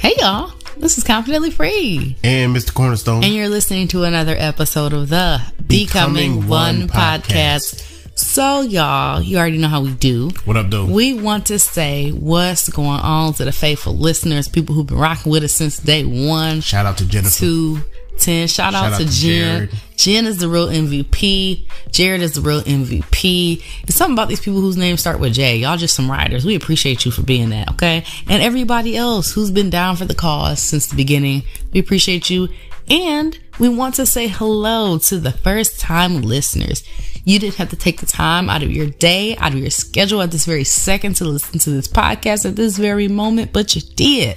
[0.00, 2.16] Hey y'all, this is Confidently Free.
[2.24, 2.72] And Mr.
[2.72, 3.22] Cornerstone.
[3.22, 7.74] And you're listening to another episode of the Becoming, Becoming One, One podcast.
[7.74, 8.18] podcast.
[8.18, 10.30] So, y'all, you already know how we do.
[10.46, 10.86] What up, though?
[10.86, 15.30] We want to say what's going on to the faithful listeners, people who've been rocking
[15.32, 16.62] with us since day one.
[16.62, 17.38] Shout out to Jennifer.
[17.38, 17.80] Two,
[18.20, 18.48] 10.
[18.48, 19.68] Shout, Shout out, out, to, to Jen.
[19.68, 19.80] Jared.
[19.96, 21.66] Jen is the real MVP.
[21.90, 23.62] Jared is the real MVP.
[23.82, 25.56] It's something about these people whose names start with J.
[25.56, 26.44] Y'all just some riders.
[26.44, 28.04] We appreciate you for being that, okay?
[28.28, 31.42] And everybody else who's been down for the cause since the beginning.
[31.72, 32.48] We appreciate you.
[32.88, 36.82] And we want to say hello to the first time listeners.
[37.24, 40.22] You didn't have to take the time out of your day, out of your schedule
[40.22, 43.82] at this very second to listen to this podcast at this very moment, but you
[43.94, 44.36] did.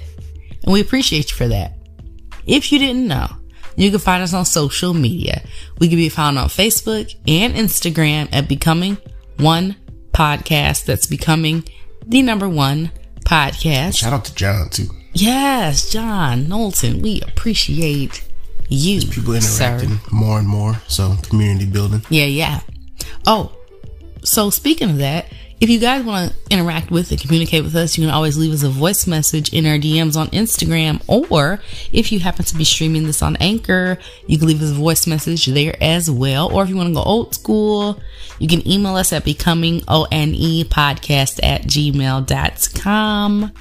[0.64, 1.74] And we appreciate you for that.
[2.46, 3.28] If you didn't know,
[3.76, 5.44] you can find us on social media.
[5.80, 8.98] We can be found on Facebook and Instagram at Becoming
[9.38, 9.76] One
[10.12, 10.86] Podcast.
[10.86, 11.64] That's Becoming
[12.06, 12.92] the number one
[13.26, 13.98] podcast.
[13.98, 14.88] Shout out to John, too.
[15.14, 17.02] Yes, John Knowlton.
[17.02, 18.24] We appreciate
[18.68, 19.00] you.
[19.02, 20.02] There's people interacting sir.
[20.12, 20.82] more and more.
[20.88, 22.04] So, community building.
[22.10, 22.62] Yeah, yeah.
[23.26, 23.56] Oh,
[24.24, 25.28] so speaking of that,
[25.64, 28.52] if you guys want to interact with and communicate with us, you can always leave
[28.52, 31.02] us a voice message in our DMs on Instagram.
[31.08, 31.62] Or
[31.94, 33.98] if you happen to be streaming this on Anchor,
[34.28, 36.54] you can leave us a voice message there as well.
[36.54, 38.02] Or if you want to go old school,
[38.40, 43.52] you can email us at becomingonepodcast at gmail.com.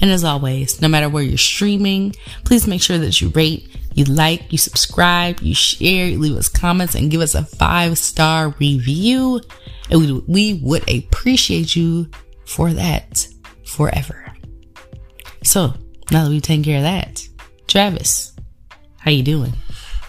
[0.00, 4.06] And as always, no matter where you're streaming, please make sure that you rate, you
[4.06, 8.56] like, you subscribe, you share, you leave us comments, and give us a five star
[8.58, 9.40] review.
[9.90, 12.08] And we, we would appreciate you
[12.46, 13.26] for that
[13.66, 14.32] forever.
[15.42, 15.74] So
[16.10, 17.26] now that we've taken care of that,
[17.66, 18.34] Travis,
[18.98, 19.52] how you doing?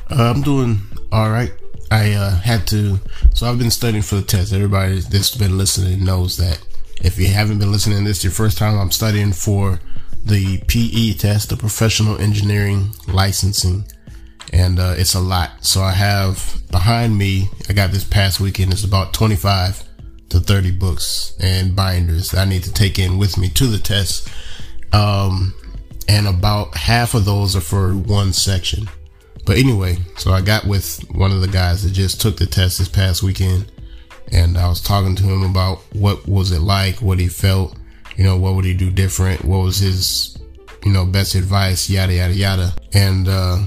[0.10, 0.80] Uh, I'm doing
[1.12, 1.52] all right.
[1.92, 3.00] I uh, had to,
[3.34, 4.54] so I've been studying for the test.
[4.54, 6.62] Everybody that's been listening knows that.
[7.02, 8.80] If you haven't been listening, this is your first time.
[8.80, 9.80] I'm studying for
[10.24, 13.86] the PE test, the professional engineering licensing
[14.54, 15.66] and uh, it's a lot.
[15.66, 19.84] So I have behind me, I got this past weekend, it's about 25
[20.30, 24.30] to 30 books and binders I need to take in with me to the test.
[24.92, 25.54] Um,
[26.08, 28.88] and about half of those are for one section.
[29.46, 32.80] But anyway, so I got with one of the guys that just took the test
[32.80, 33.72] this past weekend
[34.32, 37.78] and I was talking to him about what was it like, what he felt,
[38.16, 40.38] you know, what would he do different, what was his,
[40.84, 42.74] you know, best advice, yada, yada, yada.
[42.94, 43.60] And, uh,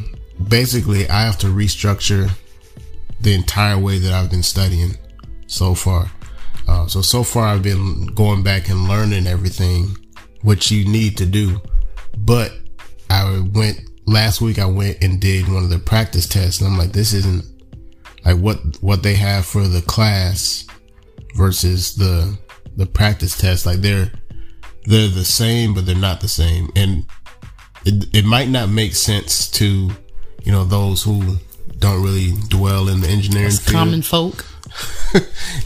[0.47, 2.31] basically I have to restructure
[3.21, 4.97] the entire way that I've been studying
[5.47, 6.11] so far.
[6.69, 9.97] Uh, so so far I've been going back and learning everything
[10.43, 11.61] what you need to do.
[12.17, 12.53] But
[13.11, 16.79] I went last week I went and did one of the practice tests and I'm
[16.79, 17.45] like this isn't
[18.25, 20.67] like what what they have for the class
[21.37, 22.39] versus the
[22.77, 24.11] the practice test like they're
[24.87, 27.05] they're the same but they're not the same and
[27.85, 29.91] it, it might not make sense to
[30.49, 31.37] you know, those who
[31.79, 33.77] don't really dwell in the engineering field.
[33.77, 34.47] Common folk.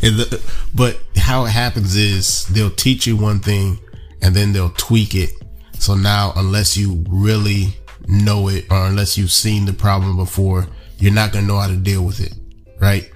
[0.00, 0.43] the,
[0.75, 3.78] but how it happens is they'll teach you one thing
[4.22, 5.31] and then they'll tweak it.
[5.75, 7.76] So now, unless you really
[8.09, 10.66] know it or unless you've seen the problem before,
[10.99, 12.34] you're not going to know how to deal with it.
[12.81, 13.09] Right.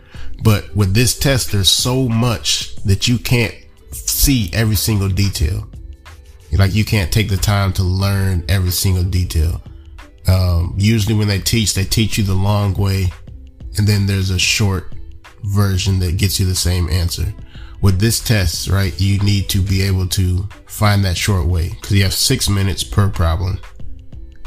[0.45, 3.55] But with this test, there's so much that you can't
[3.91, 5.69] see every single detail.
[6.53, 9.61] Like you can't take the time to learn every single detail.
[10.29, 13.13] Um, usually when they teach, they teach you the long way
[13.79, 14.93] and then there's a short
[15.45, 17.33] version that gets you the same answer.
[17.83, 21.93] With this test, right, you need to be able to find that short way because
[21.93, 23.61] you have six minutes per problem.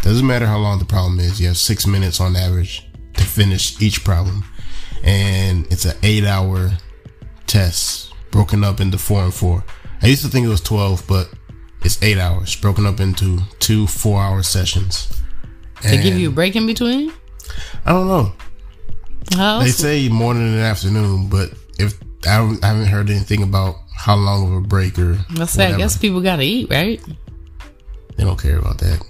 [0.02, 3.80] Doesn't matter how long the problem is, you have six minutes on average to finish
[3.82, 4.44] each problem.
[5.04, 6.72] And it's an eight hour
[7.48, 9.64] test broken up into four and four.
[10.02, 11.30] I used to think it was 12, but
[11.84, 15.19] it's eight hours broken up into two four hour sessions.
[15.84, 17.12] They give you a break in between?
[17.86, 18.34] I don't know.
[19.36, 24.16] How they say morning and afternoon, but if I, I, haven't heard anything about how
[24.16, 25.18] long of a break or.
[25.40, 27.02] I say, I guess people got to eat, right?
[28.16, 29.02] They don't care about that.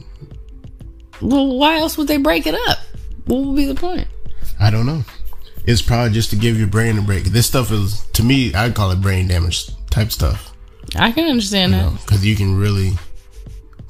[1.21, 2.79] Well, why else would they break it up?
[3.25, 4.07] What would be the point?
[4.59, 5.03] I don't know.
[5.65, 7.25] It's probably just to give your brain a break.
[7.25, 10.53] This stuff is, to me, I'd call it brain damage type stuff.
[10.95, 12.93] I can understand you that because you can really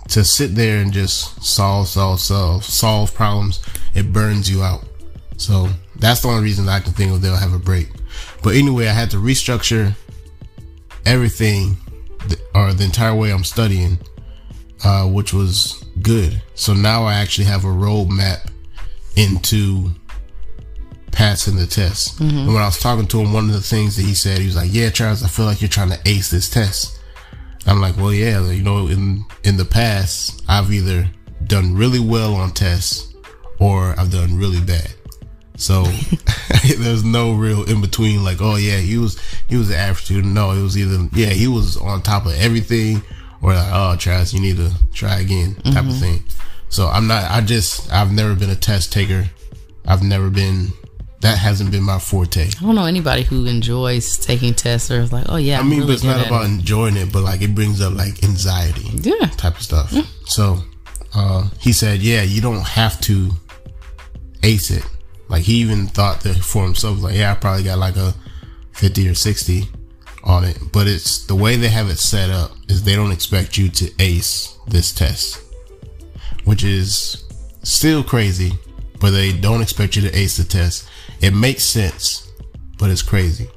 [0.10, 3.62] to sit there and just solve, solve, solve, solve problems,
[3.94, 4.84] it burns you out.
[5.38, 7.90] So that's the only reason I can think of they'll have a break.
[8.44, 9.96] But anyway, I had to restructure
[11.06, 11.78] everything
[12.54, 14.00] or the entire way I'm studying,
[14.84, 16.42] uh, which was good.
[16.56, 18.50] So now I actually have a roadmap
[19.16, 19.92] into
[21.12, 22.20] passing the test.
[22.20, 22.38] Mm-hmm.
[22.38, 24.46] And when I was talking to him, one of the things that he said, he
[24.46, 26.99] was like, "Yeah, Charles, I feel like you're trying to ace this test."
[27.66, 31.10] I'm like, well, yeah, you know, in in the past, I've either
[31.46, 33.14] done really well on tests
[33.60, 34.94] or I've done really bad.
[35.58, 35.84] So
[36.78, 38.24] there's no real in between.
[38.24, 40.34] Like, oh yeah, he was he was an average student.
[40.34, 43.02] No, it was either yeah he was on top of everything,
[43.42, 45.90] or like oh Travis, you need to try again type mm-hmm.
[45.90, 46.24] of thing.
[46.70, 47.30] So I'm not.
[47.30, 49.30] I just I've never been a test taker.
[49.86, 50.72] I've never been.
[51.22, 52.48] That hasn't been my forte.
[52.48, 55.60] I don't know anybody who enjoys taking tests or is like, oh yeah.
[55.60, 56.50] I mean, really but it's not about it.
[56.50, 59.92] enjoying it, but like it brings up like anxiety, yeah, type of stuff.
[59.92, 60.04] Yeah.
[60.26, 60.60] So
[61.14, 63.32] uh, he said, yeah, you don't have to
[64.44, 64.86] ace it.
[65.28, 68.14] Like he even thought that for himself, like, yeah, I probably got like a
[68.74, 69.68] 50 or 60
[70.24, 70.58] on it.
[70.72, 73.92] But it's the way they have it set up is they don't expect you to
[74.00, 75.42] ace this test,
[76.46, 77.26] which is
[77.64, 78.54] still crazy,
[79.00, 80.89] but they don't expect you to ace the test.
[81.22, 82.32] It makes sense,
[82.78, 83.50] but it's crazy.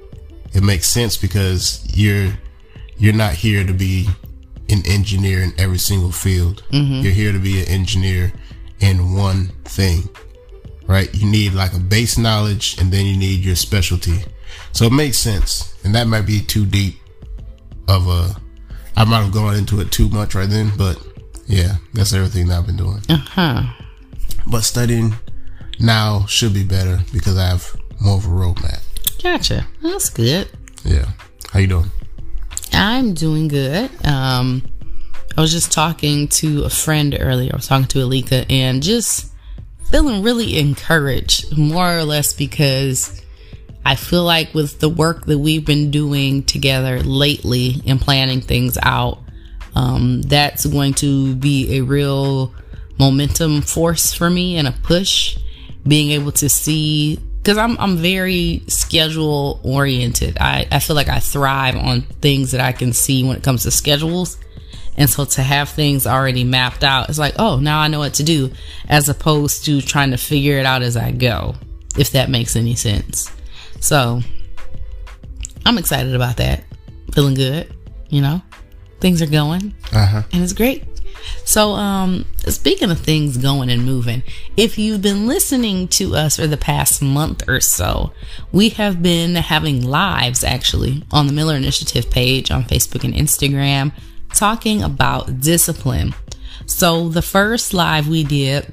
[0.52, 2.32] It makes sense because you're,
[2.98, 4.08] you're not here to be
[4.68, 6.62] an engineer in every single field.
[6.70, 7.02] Mm-hmm.
[7.02, 8.32] You're here to be an engineer
[8.80, 10.08] in one thing,
[10.86, 11.14] right?
[11.14, 14.24] You need like a base knowledge and then you need your specialty.
[14.72, 15.76] So it makes sense.
[15.84, 16.96] And that might be too deep
[17.88, 18.36] of a,
[18.96, 20.98] I might have gone into it too much right then, but
[21.46, 23.00] yeah, that's everything that I've been doing.
[23.08, 23.62] Uh huh.
[24.46, 25.14] But studying
[25.82, 28.82] now should be better because I have more of a roadmap.
[29.22, 29.66] Gotcha.
[29.82, 30.48] That's good.
[30.84, 31.06] Yeah.
[31.52, 31.90] How you doing?
[32.72, 33.90] I'm doing good.
[34.06, 34.62] Um,
[35.36, 37.52] I was just talking to a friend earlier.
[37.52, 39.32] I was talking to Alika and just
[39.90, 43.22] feeling really encouraged, more or less because
[43.84, 48.78] I feel like with the work that we've been doing together lately and planning things
[48.82, 49.18] out,
[49.74, 52.54] um, that's going to be a real
[52.98, 55.38] momentum force for me and a push.
[55.86, 60.38] Being able to see because I'm I'm very schedule oriented.
[60.40, 63.64] I, I feel like I thrive on things that I can see when it comes
[63.64, 64.38] to schedules.
[64.96, 68.14] And so to have things already mapped out, it's like, oh, now I know what
[68.14, 68.52] to do,
[68.88, 71.54] as opposed to trying to figure it out as I go,
[71.96, 73.32] if that makes any sense.
[73.80, 74.20] So
[75.64, 76.64] I'm excited about that.
[77.12, 77.74] Feeling good,
[78.10, 78.42] you know,
[79.00, 80.22] things are going, uh-huh.
[80.32, 80.84] and it's great.
[81.44, 84.22] So, um, speaking of things going and moving,
[84.56, 88.12] if you've been listening to us for the past month or so,
[88.52, 93.92] we have been having lives actually on the Miller Initiative page on Facebook and Instagram
[94.34, 96.14] talking about discipline.
[96.66, 98.72] So, the first live we did,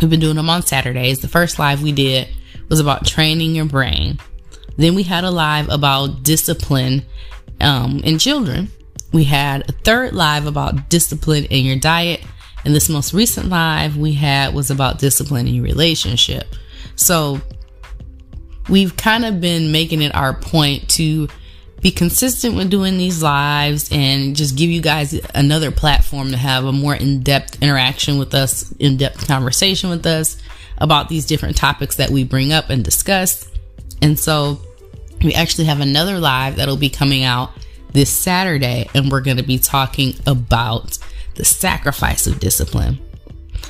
[0.00, 1.20] we've been doing them on Saturdays.
[1.20, 2.28] The first live we did
[2.68, 4.18] was about training your brain.
[4.76, 7.04] Then we had a live about discipline
[7.60, 8.70] um, in children.
[9.12, 12.22] We had a third live about discipline in your diet.
[12.64, 16.54] And this most recent live we had was about discipline in your relationship.
[16.94, 17.40] So
[18.68, 21.28] we've kind of been making it our point to
[21.80, 26.66] be consistent with doing these lives and just give you guys another platform to have
[26.66, 30.36] a more in-depth interaction with us, in-depth conversation with us
[30.76, 33.50] about these different topics that we bring up and discuss.
[34.02, 34.60] And so
[35.24, 37.52] we actually have another live that'll be coming out
[37.92, 40.98] this Saturday, and we're going to be talking about
[41.34, 42.98] the sacrifice of discipline.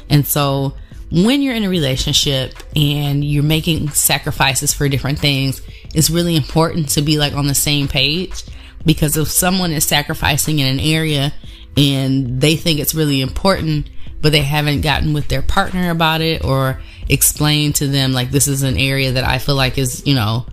[0.08, 0.74] And so,
[1.10, 5.60] when you're in a relationship and you're making sacrifices for different things,
[5.94, 8.44] it's really important to be like on the same page
[8.84, 11.32] because if someone is sacrificing in an area
[11.76, 13.90] and they think it's really important,
[14.20, 18.46] but they haven't gotten with their partner about it or explained to them, like, this
[18.46, 20.46] is an area that I feel like is, you know,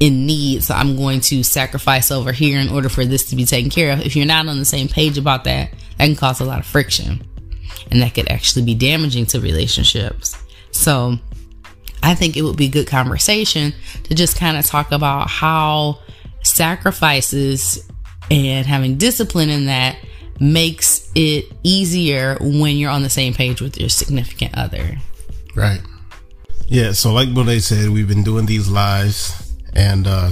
[0.00, 0.62] in need.
[0.62, 3.92] So I'm going to sacrifice over here in order for this to be taken care
[3.92, 4.00] of.
[4.00, 6.66] If you're not on the same page about that, that can cause a lot of
[6.66, 7.26] friction
[7.90, 10.36] and that could actually be damaging to relationships.
[10.70, 11.16] So
[12.02, 13.72] I think it would be good conversation
[14.04, 16.00] to just kind of talk about how
[16.42, 17.88] sacrifices
[18.30, 19.96] and having discipline in that
[20.40, 24.98] makes it easier when you're on the same page with your significant other.
[25.54, 25.80] Right.
[26.66, 29.43] Yeah, so like they said, we've been doing these lives
[29.74, 30.30] and uh,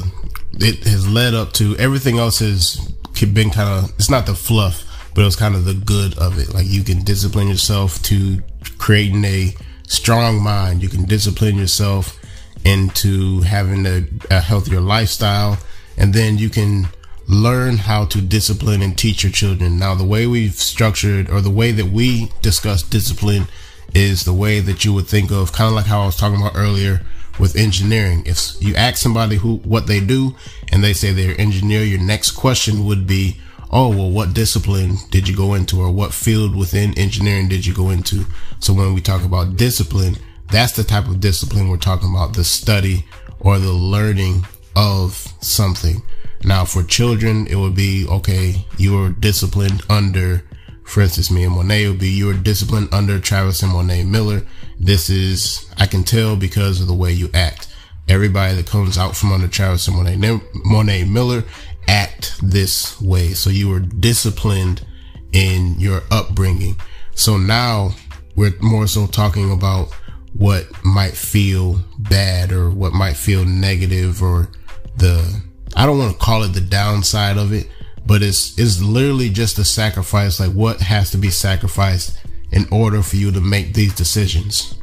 [0.54, 2.88] it has led up to everything else has
[3.34, 4.84] been kind of it's not the fluff
[5.14, 6.54] but it was kind of the good of it.
[6.54, 8.42] Like you can discipline yourself to
[8.78, 9.54] creating a
[9.87, 10.82] strong mind.
[10.82, 12.18] You can discipline yourself
[12.64, 15.58] into having a, a healthier lifestyle.
[15.96, 16.88] And then you can
[17.28, 19.78] learn how to discipline and teach your children.
[19.78, 23.46] Now the way we've structured or the way that we discuss discipline
[23.94, 26.40] is the way that you would think of kind of like how I was talking
[26.40, 27.02] about earlier
[27.42, 28.22] with engineering.
[28.25, 30.37] If you ask somebody who what they do
[30.70, 33.38] and they say they're engineer, your next question would be,
[33.72, 37.75] "Oh, well, what discipline did you go into, or what field within engineering did you
[37.75, 38.26] go into?"
[38.61, 40.18] So when we talk about discipline,
[40.52, 43.04] that's the type of discipline we're talking about: the study
[43.40, 44.46] or the learning
[44.76, 46.00] of something.
[46.44, 48.66] Now, for children, it would be okay.
[48.78, 50.44] You are disciplined under
[50.84, 54.42] For instance, me and Monay will be you are disciplined under Travis and Monay Miller.
[54.78, 57.68] This is I can tell because of the way you act.
[58.08, 61.44] Everybody that comes out from under Travis and Monay Monay Miller
[61.88, 63.28] act this way.
[63.32, 64.84] So you were disciplined
[65.32, 66.76] in your upbringing.
[67.14, 67.94] So now
[68.36, 69.92] we're more so talking about
[70.34, 74.48] what might feel bad or what might feel negative or
[74.96, 75.42] the
[75.74, 77.68] I don't want to call it the downside of it,
[78.06, 82.18] but it's it's literally just a sacrifice like what has to be sacrificed
[82.50, 84.75] in order for you to make these decisions.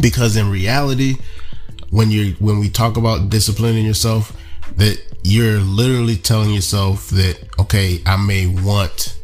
[0.00, 1.16] Because in reality,
[1.90, 4.36] when you when we talk about disciplining yourself,
[4.76, 9.16] that you're literally telling yourself that okay, I may want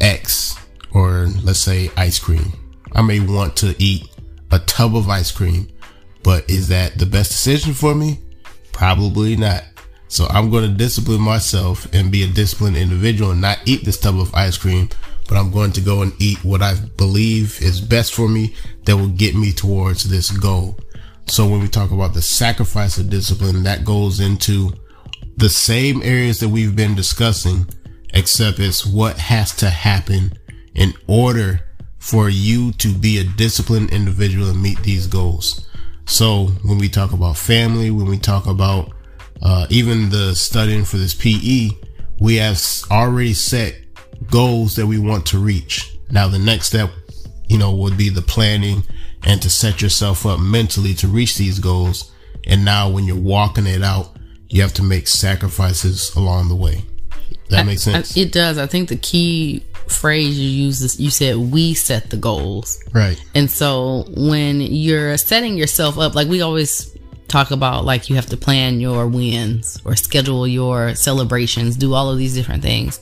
[0.00, 0.56] X
[0.92, 2.52] or let's say ice cream.
[2.92, 4.08] I may want to eat
[4.50, 5.68] a tub of ice cream,
[6.22, 8.20] but is that the best decision for me?
[8.72, 9.64] Probably not.
[10.16, 14.00] So I'm going to discipline myself and be a disciplined individual and not eat this
[14.00, 14.88] tub of ice cream,
[15.28, 18.54] but I'm going to go and eat what I believe is best for me
[18.86, 20.78] that will get me towards this goal.
[21.26, 24.72] So when we talk about the sacrifice of discipline, that goes into
[25.36, 27.66] the same areas that we've been discussing,
[28.14, 30.32] except it's what has to happen
[30.74, 31.60] in order
[31.98, 35.68] for you to be a disciplined individual and meet these goals.
[36.06, 38.95] So when we talk about family, when we talk about
[39.42, 41.70] uh, even the studying for this PE,
[42.18, 43.74] we have already set
[44.30, 45.96] goals that we want to reach.
[46.10, 46.90] Now the next step,
[47.48, 48.82] you know, would be the planning
[49.24, 52.12] and to set yourself up mentally to reach these goals.
[52.46, 54.16] And now when you're walking it out,
[54.48, 56.84] you have to make sacrifices along the way.
[57.48, 58.16] That makes sense.
[58.16, 58.58] I, it does.
[58.58, 62.82] I think the key phrase you use is you said we set the goals.
[62.92, 63.22] Right.
[63.34, 66.95] And so when you're setting yourself up, like we always
[67.28, 72.10] talk about, like you have to plan your wins or schedule your celebrations, do all
[72.10, 73.00] of these different things.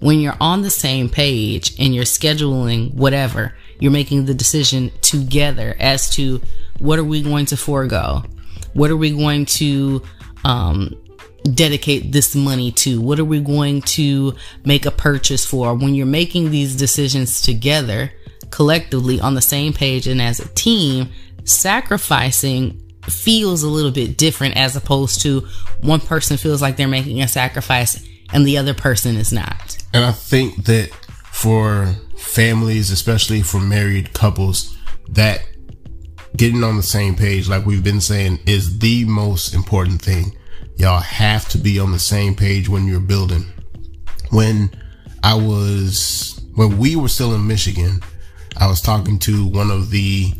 [0.00, 5.76] When you're on the same page and you're scheduling whatever, you're making the decision together
[5.78, 6.40] as to
[6.78, 8.22] what are we going to forego?
[8.74, 10.02] What are we going to
[10.44, 10.94] um,
[11.54, 13.00] dedicate this money to?
[13.00, 15.74] What are we going to make a purchase for?
[15.74, 18.12] When you're making these decisions together,
[18.50, 21.08] collectively on the same page and as a team,
[21.44, 25.40] sacrificing feels a little bit different as opposed to
[25.80, 29.78] one person feels like they're making a sacrifice and the other person is not.
[29.92, 30.90] And I think that
[31.32, 34.76] for families, especially for married couples,
[35.08, 35.46] that
[36.36, 40.36] getting on the same page, like we've been saying, is the most important thing
[40.76, 43.44] y'all have to be on the same page when you're building.
[44.30, 44.70] When
[45.22, 48.00] I was, when we were still in Michigan,
[48.56, 50.32] I was talking to one of the,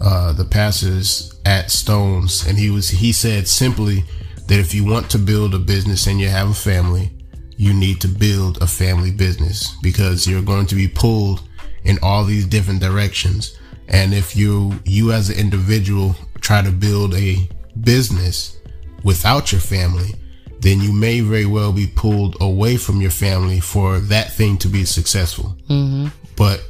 [0.00, 4.04] uh, the pastors at Stones and he was, he said simply
[4.46, 7.10] that if you want to build a business and you have a family,
[7.56, 11.42] you need to build a family business because you're going to be pulled
[11.84, 13.58] in all these different directions.
[13.88, 17.48] And if you, you as an individual try to build a
[17.80, 18.58] business
[19.02, 20.14] without your family,
[20.60, 24.68] then you may very well be pulled away from your family for that thing to
[24.68, 25.56] be successful.
[25.68, 26.08] Mm-hmm.
[26.36, 26.62] But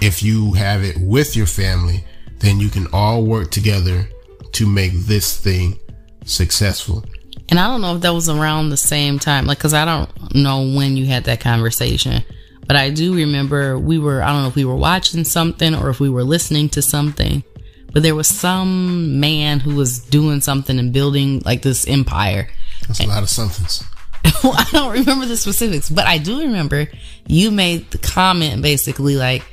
[0.00, 2.04] if you have it with your family,
[2.40, 4.08] then you can all work together
[4.52, 5.78] to make this thing
[6.24, 7.04] successful.
[7.48, 10.34] And I don't know if that was around the same time, like, cause I don't
[10.34, 12.24] know when you had that conversation,
[12.66, 15.90] but I do remember we were, I don't know if we were watching something or
[15.90, 17.44] if we were listening to something
[17.96, 22.46] but there was some man who was doing something and building like this empire.
[22.86, 23.82] That's a lot of somethings.
[24.44, 26.88] well, I don't remember the specifics, but I do remember
[27.26, 29.44] you made the comment basically like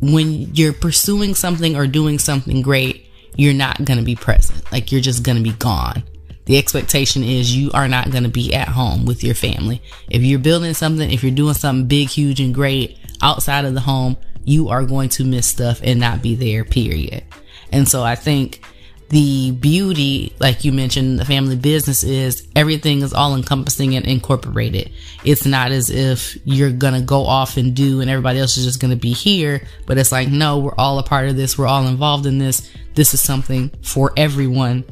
[0.00, 4.70] when you're pursuing something or doing something great, you're not going to be present.
[4.72, 6.02] Like you're just going to be gone.
[6.46, 9.82] The expectation is you are not going to be at home with your family.
[10.08, 13.80] If you're building something, if you're doing something big, huge, and great outside of the
[13.80, 17.24] home, you are going to miss stuff and not be there, period.
[17.72, 18.62] And so I think
[19.08, 24.90] the beauty, like you mentioned, the family business is everything is all encompassing and incorporated.
[25.24, 28.64] It's not as if you're going to go off and do and everybody else is
[28.64, 31.56] just going to be here, but it's like, no, we're all a part of this.
[31.56, 32.68] We're all involved in this.
[32.94, 34.84] This is something for everyone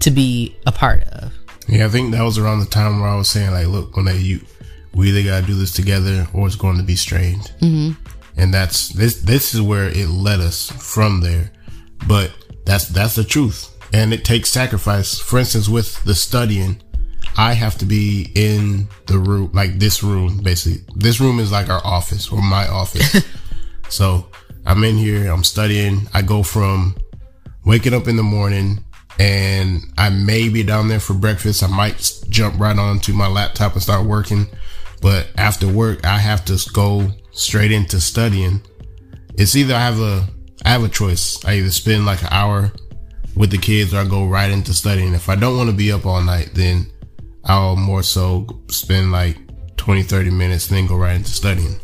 [0.00, 1.32] to be a part of.
[1.68, 4.06] Yeah, I think that was around the time where I was saying, like, look, when
[4.06, 4.40] they, you,
[4.94, 7.52] we either got to do this together or it's going to be strained.
[7.60, 7.92] Mm-hmm.
[8.36, 11.52] And that's, this, this is where it led us from there
[12.06, 12.32] but
[12.64, 15.18] that's that's the truth, and it takes sacrifice.
[15.18, 16.82] For instance, with the studying,
[17.36, 20.84] I have to be in the room, like this room, basically.
[20.94, 23.24] This room is like our office or my office.
[23.88, 24.26] so
[24.66, 26.08] I'm in here, I'm studying.
[26.12, 26.96] I go from
[27.64, 28.84] waking up in the morning
[29.18, 31.62] and I may be down there for breakfast.
[31.62, 34.46] I might jump right onto my laptop and start working
[35.00, 38.62] But after work, I have to go straight into studying.
[39.34, 40.28] It's either I have a
[40.64, 41.44] I have a choice.
[41.44, 42.72] I either spend like an hour
[43.34, 45.14] with the kids or I go right into studying.
[45.14, 46.86] If I don't want to be up all night, then
[47.44, 49.38] I'll more so spend like
[49.76, 51.74] 20, 30 minutes, then go right into studying.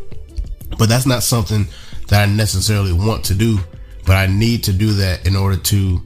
[0.79, 1.67] But that's not something
[2.09, 3.59] that I necessarily want to do,
[4.07, 6.01] but I need to do that in order to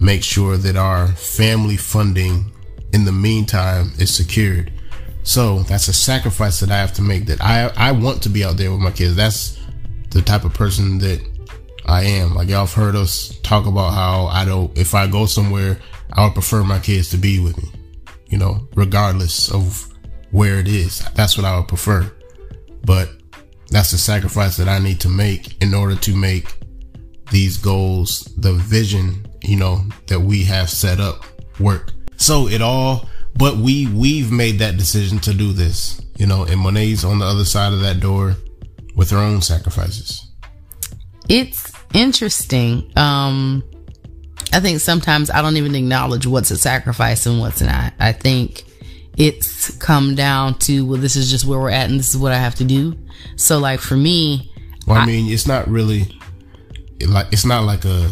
[0.00, 2.52] make sure that our family funding
[2.92, 4.72] in the meantime is secured.
[5.22, 8.44] So that's a sacrifice that I have to make that I, I want to be
[8.44, 9.16] out there with my kids.
[9.16, 9.58] That's
[10.10, 11.20] the type of person that
[11.86, 12.34] I am.
[12.34, 15.78] Like y'all have heard us talk about how I don't, if I go somewhere,
[16.12, 17.70] I would prefer my kids to be with me,
[18.28, 19.88] you know, regardless of
[20.30, 20.98] where it is.
[21.14, 22.10] That's what I would prefer.
[22.84, 23.10] But
[23.70, 26.54] that's the sacrifice that I need to make in order to make
[27.30, 31.24] these goals, the vision, you know, that we have set up
[31.58, 31.92] work.
[32.16, 36.60] So it all, but we, we've made that decision to do this, you know, and
[36.60, 38.36] Monay's on the other side of that door
[38.94, 40.30] with her own sacrifices.
[41.28, 42.92] It's interesting.
[42.96, 43.62] Um,
[44.52, 47.92] I think sometimes I don't even acknowledge what's a sacrifice and what's not.
[47.98, 48.64] I think
[49.16, 52.32] it's come down to, well, this is just where we're at and this is what
[52.32, 52.96] I have to do.
[53.36, 54.52] So like for me,
[54.86, 56.18] well, I, I mean, it's not really
[57.06, 58.10] like, it's not like a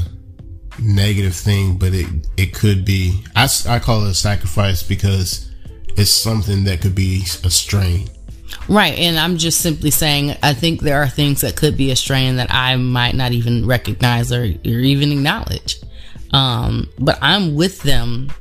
[0.80, 5.50] negative thing, but it, it could be, I, I call it a sacrifice because
[5.96, 8.08] it's something that could be a strain.
[8.68, 8.98] Right.
[8.98, 12.36] And I'm just simply saying, I think there are things that could be a strain
[12.36, 15.80] that I might not even recognize or, or even acknowledge.
[16.32, 18.32] Um, but I'm with them.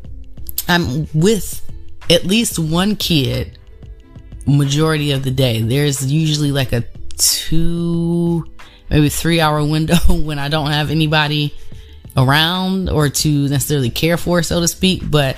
[0.67, 1.61] I'm with
[2.09, 3.57] at least one kid
[4.45, 5.61] majority of the day.
[5.61, 6.83] There's usually like a
[7.17, 8.45] two,
[8.89, 11.53] maybe three hour window when I don't have anybody
[12.15, 15.09] around or to necessarily care for, so to speak.
[15.09, 15.37] But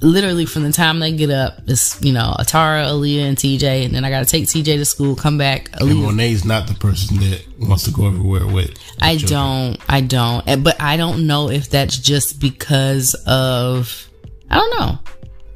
[0.00, 3.94] literally from the time they get up, it's you know Atara, Aaliyah, and TJ, and
[3.94, 5.70] then I got to take TJ to school, come back.
[5.72, 5.90] Aaliyah.
[5.90, 8.78] And Monay's not the person that wants to go everywhere with.
[9.00, 9.30] I children.
[9.30, 14.08] don't, I don't, but I don't know if that's just because of
[14.50, 14.98] I don't know.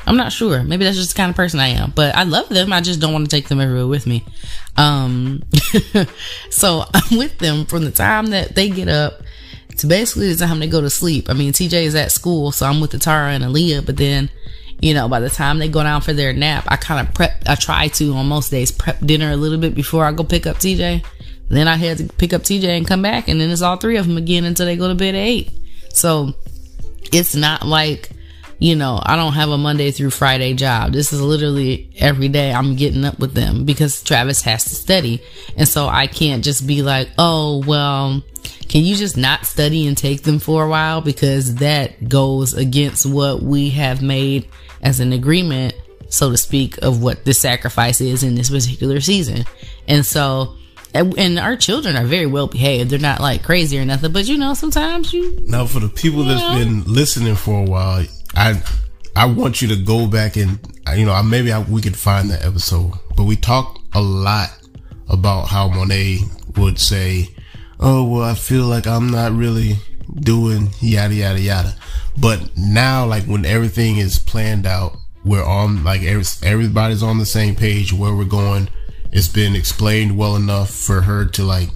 [0.06, 0.62] I'm not sure.
[0.62, 1.92] Maybe that's just the kind of person I am.
[1.94, 2.72] But I love them.
[2.72, 4.24] I just don't want to take them everywhere with me.
[4.78, 5.42] Um,
[6.50, 9.20] so I'm with them from the time that they get up
[9.78, 11.30] to basically the time they go to sleep.
[11.30, 14.30] I mean, TJ is at school, so I'm with the Tara and Aaliyah, but then,
[14.80, 17.42] you know, by the time they go down for their nap, I kind of prep,
[17.46, 20.46] I try to on most days prep dinner a little bit before I go pick
[20.46, 21.04] up TJ.
[21.48, 23.96] Then I had to pick up TJ and come back, and then it's all three
[23.96, 25.50] of them again until they go to bed at eight.
[25.92, 26.34] So
[27.12, 28.10] it's not like,
[28.58, 30.92] you know, I don't have a Monday through Friday job.
[30.92, 35.22] This is literally every day I'm getting up with them because Travis has to study.
[35.56, 38.22] And so I can't just be like, oh, well,
[38.68, 41.00] can you just not study and take them for a while?
[41.00, 44.48] Because that goes against what we have made
[44.82, 45.74] as an agreement,
[46.08, 49.44] so to speak, of what the sacrifice is in this particular season.
[49.86, 50.56] And so,
[50.94, 52.90] and our children are very well behaved.
[52.90, 55.38] They're not like crazy or nothing, but you know, sometimes you.
[55.44, 56.58] Now, for the people that's know.
[56.58, 58.62] been listening for a while, I
[59.16, 60.58] I want you to go back and
[60.96, 64.50] you know maybe I, we could find that episode, but we talked a lot
[65.08, 66.20] about how Monay
[66.56, 67.28] would say,
[67.80, 69.76] "Oh well, I feel like I'm not really
[70.14, 71.74] doing yada yada yada,"
[72.16, 77.26] but now like when everything is planned out, we're on like every, everybody's on the
[77.26, 78.68] same page where we're going.
[79.10, 81.70] It's been explained well enough for her to like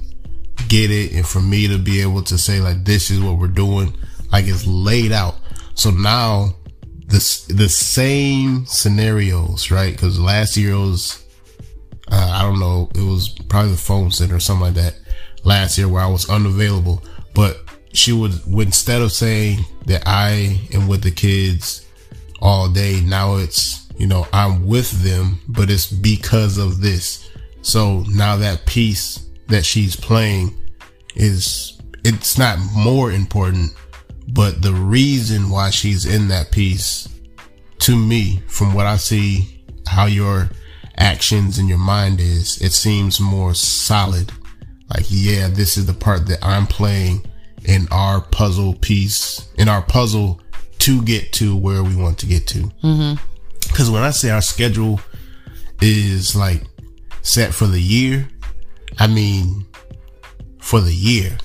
[0.69, 3.49] get it and for me to be able to say like this is what we're
[3.49, 3.93] doing
[4.31, 5.35] like it's laid out
[5.75, 6.55] so now
[7.13, 9.93] the the same scenarios, right?
[9.93, 11.23] Because last year was
[12.11, 14.95] uh, I don't know, it was probably the phone center or something like that.
[15.45, 17.03] Last year where I was unavailable,
[17.35, 17.59] but
[17.93, 21.87] she would, instead of saying that I am with the kids
[22.41, 27.31] all day, now it's you know I'm with them, but it's because of this.
[27.63, 30.55] So now that piece that she's playing
[31.15, 33.73] is it's not more important
[34.29, 37.09] but the reason why she's in that piece,
[37.81, 40.49] to me, from what I see, how your
[40.97, 44.33] actions and your mind is, it seems more solid.
[44.95, 47.25] Like, yeah, this is the part that I'm playing
[47.65, 50.41] in our puzzle piece, in our puzzle
[50.81, 52.59] to get to where we want to get to.
[52.83, 53.75] Mm-hmm.
[53.75, 55.01] Cause when I say our schedule
[55.81, 56.65] is like
[57.23, 58.29] set for the year,
[58.99, 59.65] I mean,
[60.59, 61.39] for the year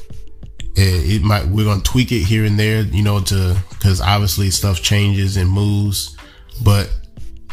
[0.77, 4.51] it, it might we're gonna tweak it here and there, you know, to because obviously
[4.51, 6.15] stuff changes and moves,
[6.63, 6.89] but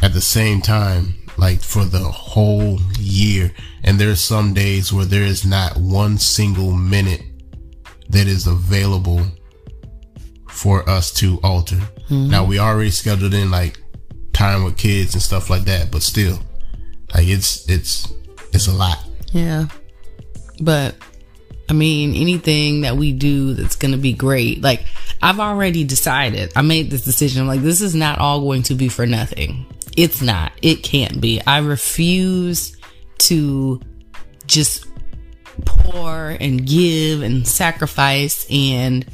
[0.02, 5.22] at the same time, like for the whole year, and there's some days where there
[5.22, 7.22] is not one single minute
[8.08, 9.22] that is available
[10.48, 11.76] for us to alter.
[11.76, 12.30] Mm-hmm.
[12.30, 13.80] Now we already scheduled in like
[14.32, 16.38] time with kids and stuff like that, but still,
[17.14, 18.12] Like it's it's
[18.52, 18.98] it's a lot.
[19.32, 19.66] Yeah.
[20.60, 20.94] But
[21.68, 24.62] I mean, anything that we do that's going to be great.
[24.62, 24.84] Like
[25.22, 26.52] I've already decided.
[26.54, 27.46] I made this decision.
[27.46, 29.66] Like this is not all going to be for nothing.
[29.96, 30.52] It's not.
[30.62, 31.40] It can't be.
[31.46, 32.76] I refuse
[33.18, 33.80] to
[34.46, 34.86] just
[35.64, 39.06] pour and give and sacrifice and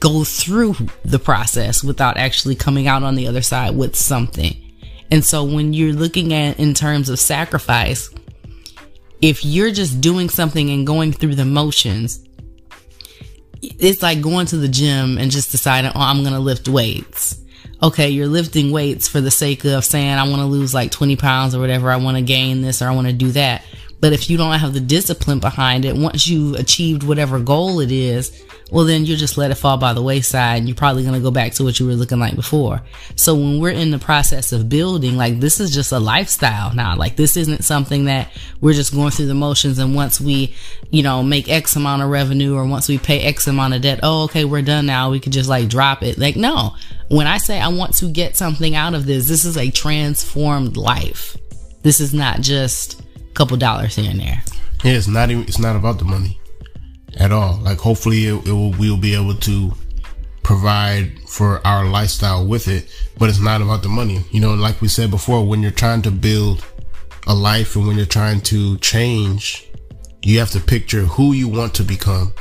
[0.00, 4.56] go through the process without actually coming out on the other side with something.
[5.10, 8.10] And so when you're looking at in terms of sacrifice,
[9.20, 12.24] if you're just doing something and going through the motions,
[13.60, 17.38] it's like going to the gym and just deciding, oh, I'm going to lift weights.
[17.82, 21.16] Okay, you're lifting weights for the sake of saying, I want to lose like 20
[21.16, 21.90] pounds or whatever.
[21.90, 23.64] I want to gain this or I want to do that.
[24.00, 27.92] But if you don't have the discipline behind it, once you've achieved whatever goal it
[27.92, 31.14] is, well, then you just let it fall by the wayside and you're probably going
[31.14, 32.80] to go back to what you were looking like before.
[33.16, 36.96] So when we're in the process of building, like this is just a lifestyle now.
[36.96, 39.78] Like this isn't something that we're just going through the motions.
[39.78, 40.54] And once we,
[40.90, 44.00] you know, make X amount of revenue or once we pay X amount of debt,
[44.02, 45.10] oh, okay, we're done now.
[45.10, 46.16] We could just like drop it.
[46.16, 46.76] Like, no,
[47.08, 50.76] when I say I want to get something out of this, this is a transformed
[50.76, 51.36] life.
[51.82, 53.02] This is not just
[53.34, 54.42] couple dollars here and there.
[54.84, 56.40] Yeah, it's not even, it's not about the money
[57.16, 57.58] at all.
[57.58, 59.72] Like hopefully it, it will, we'll be able to
[60.42, 62.88] provide for our lifestyle with it,
[63.18, 64.24] but it's not about the money.
[64.30, 66.64] You know, like we said before, when you're trying to build
[67.26, 69.68] a life and when you're trying to change,
[70.22, 72.32] you have to picture who you want to become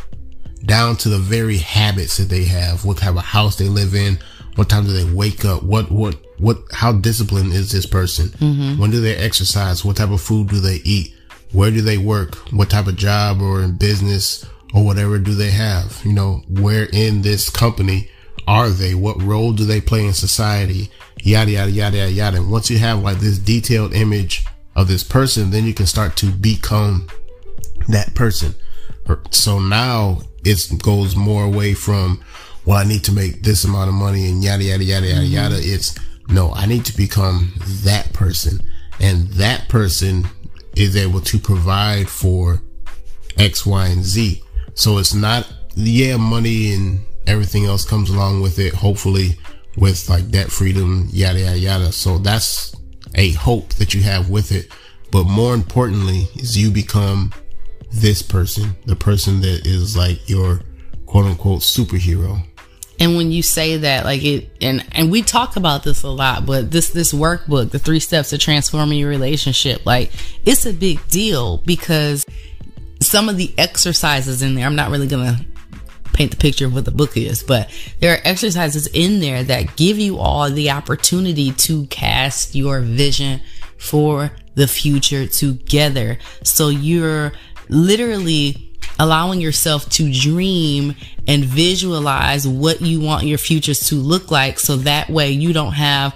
[0.65, 4.17] down to the very habits that they have, what type of house they live in,
[4.55, 8.29] what time do they wake up, what, what, what, how disciplined is this person?
[8.29, 8.81] Mm-hmm.
[8.81, 9.85] When do they exercise?
[9.85, 11.13] What type of food do they eat?
[11.51, 12.35] Where do they work?
[12.51, 16.01] What type of job or in business or whatever do they have?
[16.05, 18.09] You know, where in this company
[18.47, 18.95] are they?
[18.95, 20.89] What role do they play in society?
[21.21, 22.37] Yada, yada, yada, yada, yada.
[22.37, 26.15] And once you have like this detailed image of this person, then you can start
[26.17, 27.07] to become
[27.87, 28.53] that person.
[29.31, 32.23] So now it goes more away from,
[32.65, 35.33] well, I need to make this amount of money and yada, yada, yada, yada, mm-hmm.
[35.33, 35.55] yada.
[35.57, 35.95] It's
[36.29, 38.59] no, I need to become that person.
[38.99, 40.25] And that person
[40.75, 42.61] is able to provide for
[43.37, 44.43] X, Y, and Z.
[44.73, 49.37] So it's not, yeah, money and everything else comes along with it, hopefully
[49.77, 51.91] with like debt freedom, yada, yada, yada.
[51.91, 52.75] So that's
[53.15, 54.71] a hope that you have with it.
[55.11, 57.33] But more importantly is you become
[57.91, 60.61] this person, the person that is like your
[61.05, 62.45] quote unquote superhero.
[62.99, 66.45] And when you say that, like it, and and we talk about this a lot,
[66.45, 70.11] but this this workbook, the three steps to transforming your relationship, like
[70.45, 72.25] it's a big deal because
[73.01, 75.45] some of the exercises in there, I'm not really to
[76.11, 79.77] paint the picture of what the book is, but there are exercises in there that
[79.77, 83.39] give you all the opportunity to cast your vision
[83.77, 86.17] for the future together.
[86.43, 87.31] So you're
[87.69, 88.68] literally
[88.99, 90.93] allowing yourself to dream
[91.27, 94.59] and visualize what you want your futures to look like.
[94.59, 96.13] So that way you don't have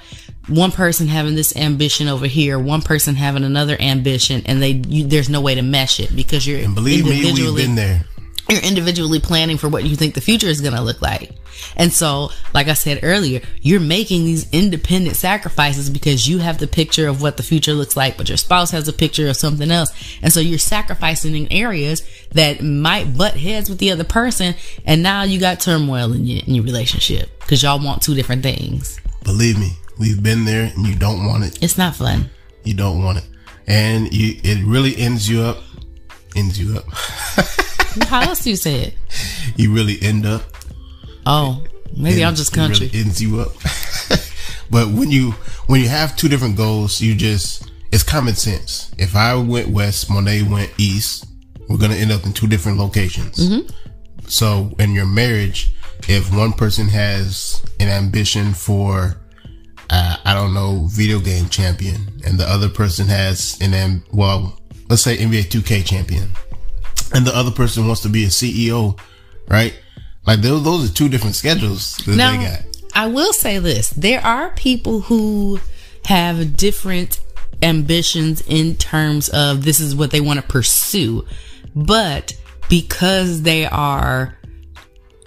[0.48, 5.08] one person having this ambition over here, one person having another ambition, and they you,
[5.08, 8.06] there's no way to mesh it because you're and believe me, we've been there.
[8.50, 11.32] You're individually planning for what you think the future is going to look like.
[11.78, 16.68] And so, like I said earlier, you're making these independent sacrifices because you have the
[16.68, 19.72] picture of what the future looks like, but your spouse has a picture of something
[19.72, 19.92] else.
[20.22, 24.56] And so you're sacrificing in areas that might butt heads with the other person.
[24.86, 28.44] And now you got turmoil in your, in your relationship because y'all want two different
[28.44, 29.00] things.
[29.24, 31.62] Believe me, We've been there and you don't want it.
[31.62, 32.30] It's not fun.
[32.64, 33.26] You don't want it.
[33.68, 35.58] And you, it really ends you up,
[36.36, 36.86] ends you up.
[38.08, 38.94] How else do you say it?
[39.56, 40.44] You really end up.
[41.26, 41.64] Oh,
[41.96, 42.88] maybe I'm just country.
[42.88, 43.54] Really ends you up.
[44.72, 45.32] but when you,
[45.68, 48.92] when you have two different goals, you just, it's common sense.
[48.98, 51.26] If I went west, Monay went east,
[51.70, 53.38] we're going to end up in two different locations.
[53.38, 53.70] Mm-hmm.
[54.28, 55.74] So in your marriage,
[56.08, 59.18] if one person has an ambition for
[59.90, 64.60] uh, I don't know, video game champion, and the other person has an M, well,
[64.90, 66.30] let's say NBA 2K champion,
[67.14, 68.98] and the other person wants to be a CEO,
[69.48, 69.78] right?
[70.26, 72.62] Like those, those are two different schedules that now, they got.
[72.96, 75.60] I will say this: there are people who
[76.06, 77.20] have different
[77.62, 81.26] ambitions in terms of this is what they want to pursue,
[81.76, 82.36] but
[82.70, 84.38] because they are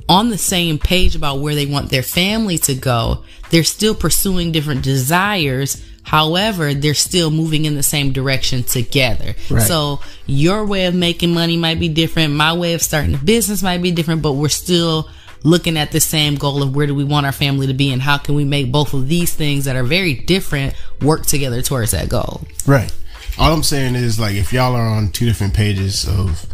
[0.09, 4.53] on the same page about where they want their family to go, they're still pursuing
[4.53, 5.85] different desires.
[6.03, 9.35] However, they're still moving in the same direction together.
[9.51, 9.63] Right.
[9.63, 12.33] So your way of making money might be different.
[12.35, 15.09] My way of starting a business might be different, but we're still
[15.43, 18.03] looking at the same goal of where do we want our family to be and
[18.03, 21.93] how can we make both of these things that are very different work together towards
[21.93, 22.43] that goal.
[22.67, 22.93] Right.
[23.39, 26.47] All I'm saying is like if y'all are on two different pages of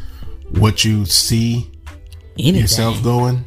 [0.58, 1.70] what you see
[2.38, 2.60] Anything.
[2.60, 3.44] yourself going,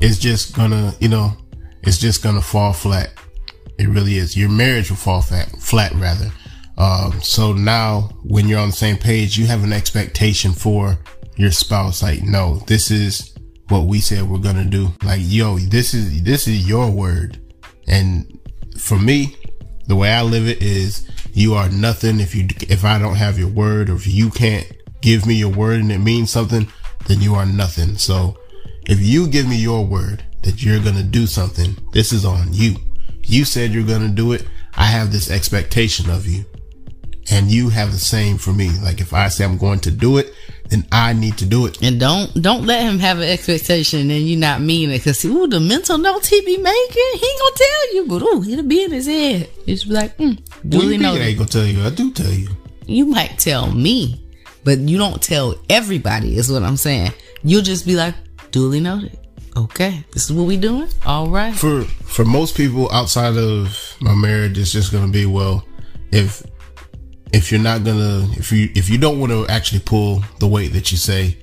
[0.00, 1.32] it's just gonna, you know,
[1.82, 3.10] it's just gonna fall flat.
[3.78, 4.36] It really is.
[4.36, 6.30] Your marriage will fall flat, flat rather.
[6.78, 10.98] Um, so now when you're on the same page, you have an expectation for
[11.36, 12.02] your spouse.
[12.02, 13.34] Like, no, this is
[13.68, 14.92] what we said we're gonna do.
[15.02, 17.40] Like, yo, this is this is your word.
[17.88, 18.38] And
[18.78, 19.36] for me,
[19.86, 23.38] the way I live it is you are nothing if you if I don't have
[23.38, 24.66] your word or if you can't
[25.00, 26.68] give me your word and it means something,
[27.06, 27.96] then you are nothing.
[27.96, 28.38] So
[28.86, 32.76] if you give me your word that you're gonna do something, this is on you.
[33.22, 34.46] You said you're gonna do it.
[34.74, 36.44] I have this expectation of you.
[37.30, 38.70] And you have the same for me.
[38.78, 40.32] Like if I say I'm going to do it,
[40.68, 41.80] then I need to do it.
[41.82, 45.46] And don't don't let him have an expectation and you not mean it because ooh
[45.46, 48.82] the mental notes he be making he ain't gonna tell you but ooh it'll be
[48.84, 51.22] in his head it's be like mm, duly you think I noted.
[51.22, 51.82] ain't gonna tell you?
[51.84, 52.48] I do tell you.
[52.86, 54.24] You might tell me,
[54.64, 56.36] but you don't tell everybody.
[56.36, 57.12] Is what I'm saying.
[57.42, 58.14] You'll just be like
[58.50, 59.18] duly noted.
[59.56, 60.88] Okay, this is what we doing.
[61.06, 61.54] All right.
[61.54, 65.64] For for most people outside of my marriage, it's just gonna be well,
[66.12, 66.42] if
[67.36, 70.72] if you're not gonna if you if you don't want to actually pull the weight
[70.72, 71.36] that you say,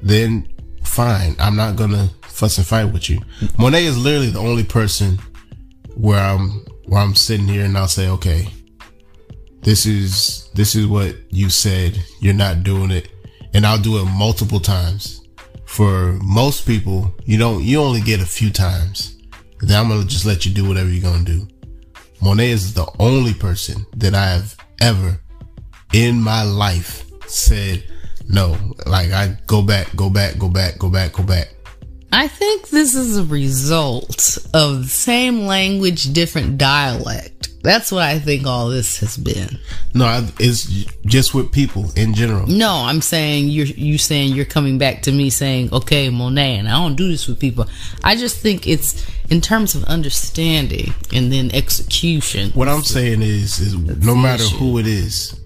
[0.00, 0.48] then
[0.84, 1.34] fine.
[1.40, 3.18] I'm not gonna fuss and fight with you.
[3.58, 5.18] Monay is literally the only person
[5.96, 8.48] where I'm where I'm sitting here and I'll say, okay,
[9.62, 12.00] this is this is what you said.
[12.20, 13.08] You're not doing it,
[13.52, 15.26] and I'll do it multiple times.
[15.64, 19.18] For most people, you don't you only get a few times.
[19.58, 21.48] Then I'm gonna just let you do whatever you're gonna do.
[22.20, 25.21] Monay is the only person that I have ever
[25.92, 27.84] in my life said
[28.28, 28.56] no.
[28.86, 31.54] Like I go back, go back, go back, go back, go back.
[32.12, 37.48] I think this is a result of the same language, different dialect.
[37.62, 39.58] That's what I think all this has been.
[39.94, 40.64] No, I, it's
[41.06, 42.46] just with people in general.
[42.48, 46.68] No, I'm saying you're you saying you're coming back to me saying, okay, Monay, and
[46.68, 47.66] I don't do this with people.
[48.02, 52.50] I just think it's in terms of understanding and then execution.
[52.50, 54.56] What I'm saying is, is no matter issue.
[54.56, 55.40] who it is,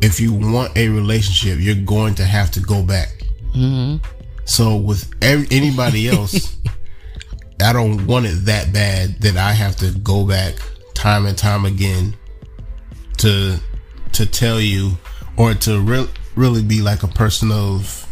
[0.00, 3.08] if you want a relationship, you're going to have to go back.
[4.44, 6.56] So with every, anybody else,
[7.62, 10.54] I don't want it that bad that I have to go back
[10.94, 12.16] time and time again
[13.18, 13.56] to
[14.12, 14.92] to tell you
[15.36, 18.06] or to re- really be like a person of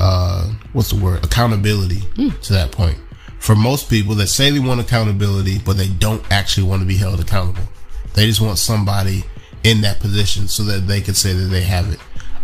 [0.00, 1.24] uh what's the word?
[1.24, 2.02] Accountability
[2.42, 2.98] to that point.
[3.38, 6.96] For most people that say they want accountability but they don't actually want to be
[6.96, 7.68] held accountable.
[8.14, 9.24] They just want somebody
[9.64, 11.98] in that position so that they can say that they have it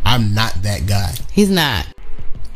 [0.04, 1.87] i'm not that guy He's not.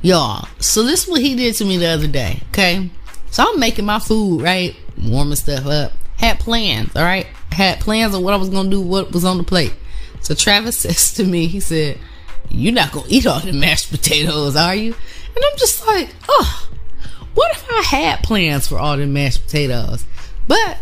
[0.03, 2.90] Y'all, so this is what he did to me the other day, okay?
[3.31, 4.77] So I'm making my food, right?
[5.03, 5.92] Warming stuff up.
[6.18, 7.27] Had plans, all right?
[7.50, 9.72] Had plans on what I was gonna do, what was on the plate.
[10.20, 11.98] So Travis says to me, he said,
[12.50, 14.94] You're not gonna eat all the mashed potatoes, are you?
[15.35, 16.68] And I'm just like, Oh,
[17.33, 20.05] what if I had plans for all the mashed potatoes?
[20.46, 20.81] But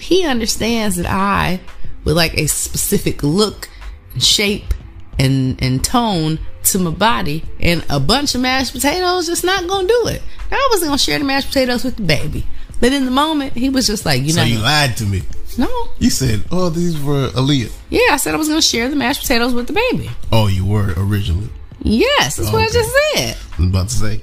[0.00, 1.60] he understands that I,
[2.04, 3.68] with like a specific look
[4.12, 4.74] and shape
[5.18, 9.88] and and tone to my body, and a bunch of mashed potatoes, just not gonna
[9.88, 10.22] do it.
[10.50, 12.46] I wasn't gonna share the mashed potatoes with the baby,
[12.80, 15.22] but in the moment, he was just like, "You so know, you lied to me
[15.58, 18.96] no, you said oh these were Aaliyah yeah." I said I was gonna share the
[18.96, 20.10] mashed potatoes with the baby.
[20.30, 21.50] oh you were originally
[21.84, 23.36] Yes, that's what I just said.
[23.36, 24.20] I was about to say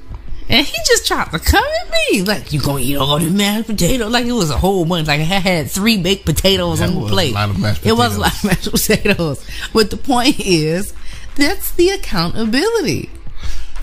[0.49, 3.67] And he just tried to come at me like, "You gonna eat all the mashed
[3.67, 5.07] potatoes?" Like it was a whole bunch.
[5.07, 7.33] Like I had three baked potatoes That on the plate.
[7.35, 9.45] lot of mashed It was a lot of mashed potatoes.
[9.73, 10.93] But the point is,
[11.35, 13.11] that's the accountability.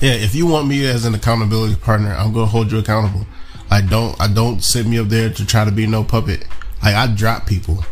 [0.01, 3.27] Yeah, if you want me as an accountability partner, I'm gonna hold you accountable.
[3.71, 6.45] I don't I don't sit me up there to try to be no puppet.
[6.83, 7.85] Like I drop people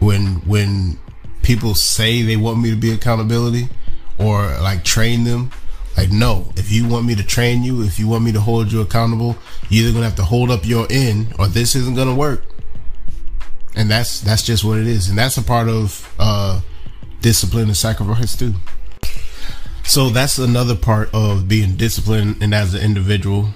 [0.00, 0.98] when when
[1.42, 3.68] people say they want me to be accountability
[4.18, 5.50] or like train them.
[5.98, 8.70] Like no, if you want me to train you, if you want me to hold
[8.70, 9.36] you accountable,
[9.68, 12.44] you're either gonna have to hold up your end or this isn't gonna work.
[13.74, 15.08] And that's that's just what it is.
[15.08, 16.60] And that's a part of uh
[17.20, 18.54] discipline and sacrifice too.
[19.82, 23.48] So that's another part of being disciplined and as an individual.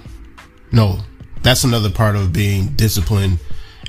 [0.73, 0.99] No,
[1.43, 3.39] that's another part of being disciplined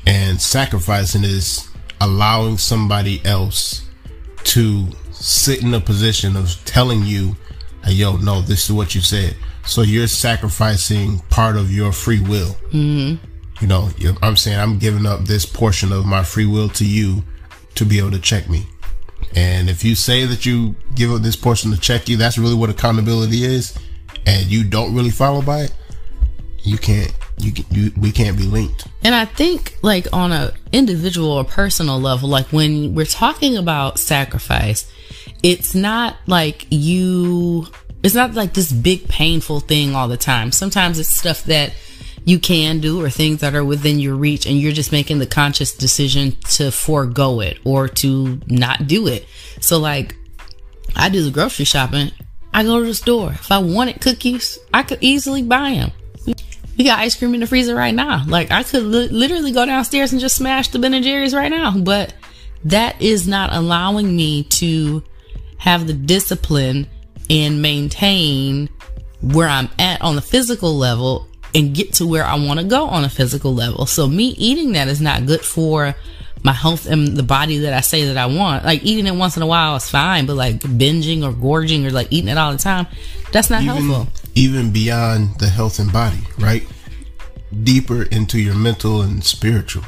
[0.06, 1.68] and sacrificing is
[2.00, 3.88] allowing somebody else
[4.44, 7.34] to sit in a position of telling you,
[7.84, 9.36] hey, yo, no, this is what you said.
[9.64, 12.56] So you're sacrificing part of your free will.
[12.70, 13.24] Mm-hmm.
[13.60, 13.90] You know,
[14.22, 17.22] I'm saying I'm giving up this portion of my free will to you
[17.76, 18.66] to be able to check me.
[19.36, 22.54] And if you say that you give up this portion to check you, that's really
[22.54, 23.76] what accountability is,
[24.26, 25.72] and you don't really follow by it,
[26.62, 31.30] you can't you, you we can't be linked And I think like on a individual
[31.30, 34.90] or personal level, like when we're talking about sacrifice,
[35.44, 37.66] it's not like you
[38.02, 40.50] it's not like this big painful thing all the time.
[40.52, 41.74] Sometimes it's stuff that
[42.24, 45.26] you can do or things that are within your reach and you're just making the
[45.26, 49.26] conscious decision to forego it or to not do it.
[49.60, 50.16] So like
[50.96, 52.10] I do the grocery shopping.
[52.52, 53.32] I go to the store.
[53.32, 55.92] If I wanted cookies, I could easily buy them.
[56.78, 58.24] We got ice cream in the freezer right now.
[58.26, 61.50] Like I could li- literally go downstairs and just smash the Ben and Jerry's right
[61.50, 62.14] now, but
[62.64, 65.02] that is not allowing me to
[65.64, 66.86] have the discipline
[67.30, 68.68] and maintain
[69.22, 72.84] where I'm at on the physical level and get to where I want to go
[72.84, 73.86] on a physical level.
[73.86, 75.94] So me eating that is not good for
[76.42, 78.66] my health and the body that I say that I want.
[78.66, 81.90] Like eating it once in a while is fine, but like binging or gorging or
[81.90, 82.86] like eating it all the time,
[83.32, 84.12] that's not even, helpful.
[84.34, 86.68] even beyond the health and body right
[87.62, 89.84] deeper into your mental and spiritual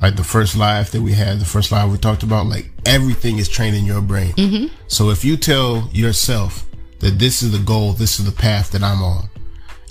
[0.00, 3.38] like the first live that we had the first live we talked about like everything
[3.38, 4.74] is training your brain mm-hmm.
[4.86, 6.64] so if you tell yourself
[7.00, 9.28] that this is the goal this is the path that i'm on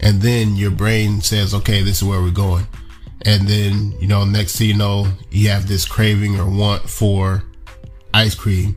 [0.01, 2.65] and then your brain says okay this is where we're going
[3.23, 7.43] and then you know next thing you know you have this craving or want for
[8.13, 8.75] ice cream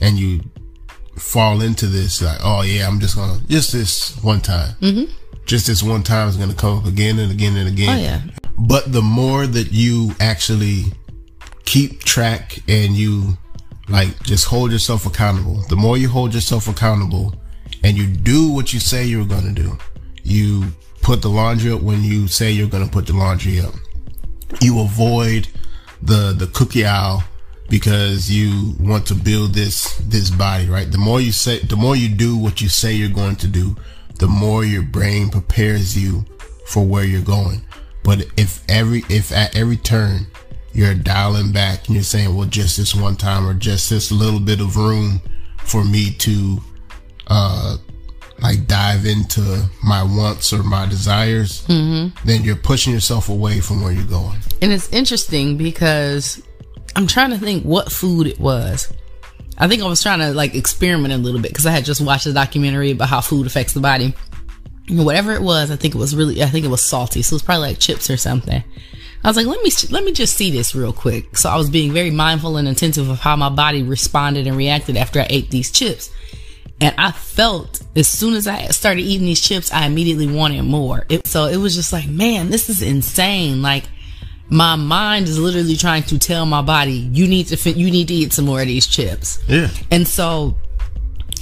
[0.00, 0.40] and you
[1.16, 5.10] fall into this like oh yeah i'm just gonna just this one time mm-hmm.
[5.46, 7.98] Just this one time is gonna come up again and again and again.
[7.98, 8.20] Oh yeah.
[8.58, 10.84] but the more that you actually
[11.64, 13.36] keep track and you
[13.88, 17.34] like just hold yourself accountable the more you hold yourself accountable
[17.84, 19.76] and you do what you say you're gonna do
[20.22, 20.64] you
[21.06, 23.72] put the laundry up when you say you're gonna put the laundry up.
[24.60, 25.46] You avoid
[26.02, 27.22] the the cookie aisle
[27.68, 30.90] because you want to build this this body right?
[30.90, 33.76] The more you say the more you do what you say you're going to do
[34.18, 36.24] the more your brain prepares you
[36.66, 37.62] for where you're going.
[38.02, 40.26] But if every if at every turn
[40.72, 44.40] you're dialing back and you're saying well just this one time or just this little
[44.40, 45.20] bit of room
[45.58, 46.58] for me to
[47.28, 47.76] uh
[48.40, 52.12] like dive into my wants or my desires then
[52.44, 54.38] you're pushing yourself away from where you're going.
[54.62, 56.42] And it's interesting because
[56.94, 58.92] I'm trying to think what food it was.
[59.58, 62.00] I think I was trying to like experiment a little bit because I had just
[62.00, 64.14] watched a documentary about how food affects the body.
[64.88, 67.22] Whatever it was, I think it was really, I think it was salty.
[67.22, 68.62] So it's probably like chips or something.
[69.24, 71.36] I was like, let me, let me just see this real quick.
[71.36, 74.96] So I was being very mindful and attentive of how my body responded and reacted
[74.96, 76.10] after I ate these chips.
[76.80, 81.06] And I felt as soon as I started eating these chips, I immediately wanted more.
[81.08, 83.62] It, so it was just like, man, this is insane.
[83.62, 83.84] Like
[84.48, 88.08] my mind is literally trying to tell my body, you need to fit, you need
[88.08, 89.38] to eat some more of these chips.
[89.48, 90.56] yeah And so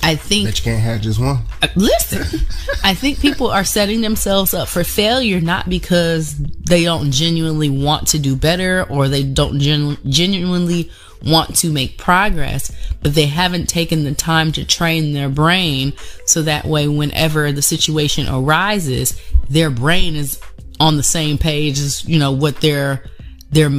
[0.03, 2.41] I think that you can't have just one uh, listen,
[2.83, 8.09] I think people are setting themselves up for failure not because they don't genuinely want
[8.09, 10.91] to do better or they don't genu- genuinely
[11.25, 15.93] want to make progress, but they haven't taken the time to train their brain
[16.27, 20.39] so that way, whenever the situation arises, their brain is
[20.81, 23.05] on the same page as you know what their
[23.51, 23.71] their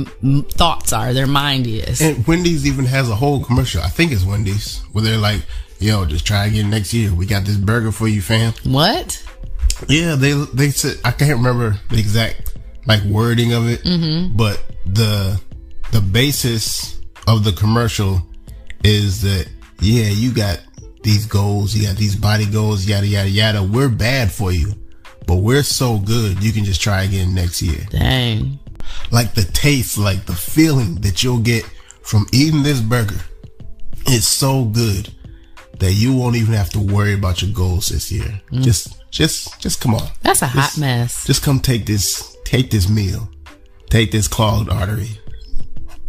[0.52, 2.02] thoughts are, their mind is.
[2.02, 3.82] And Wendy's even has a whole commercial.
[3.82, 5.42] I think it's Wendy's where they're like,
[5.80, 7.14] "Yo, just try again next year.
[7.14, 9.24] We got this burger for you, fam." what?
[9.88, 14.36] Yeah, they they said I can't remember the exact like wording of it, mm-hmm.
[14.36, 15.40] but the
[15.92, 18.22] the basis of the commercial
[18.84, 19.50] is that
[19.82, 20.62] yeah, you got
[21.04, 23.64] these goals, you got these body goals, yada yada yada.
[23.64, 24.74] We're bad for you,
[25.28, 27.86] but we're so good you can just try again next year.
[27.90, 28.60] Dang.
[29.12, 31.64] like the taste, like the feeling that you'll get
[32.04, 33.20] from eating this burger
[34.08, 35.12] is so good
[35.80, 38.42] that you won't even have to worry about your goals this year.
[38.52, 38.64] Mm.
[38.64, 40.08] Just, just, just come on.
[40.22, 41.26] That's a hot Just- mess.
[41.26, 43.30] Just come take this, take this meal,
[43.90, 45.10] take this clogged artery.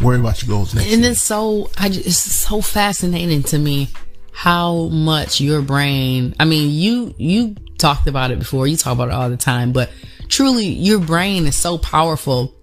[0.03, 1.13] Worry about your goals next and year.
[1.13, 3.89] it's so I just, it's so fascinating to me
[4.37, 9.09] how much your brain i mean you you talked about it before you talk about
[9.09, 9.90] it all the time but
[10.29, 12.55] truly your brain is so powerful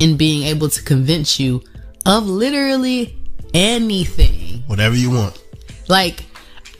[0.00, 1.62] in being able to convince you
[2.04, 3.16] of literally
[3.54, 5.40] anything Whatever you want.
[5.88, 6.24] like